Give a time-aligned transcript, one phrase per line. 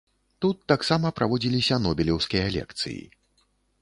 [0.43, 3.01] Тут таксама праводзіліся нобелеўскія лекцыі.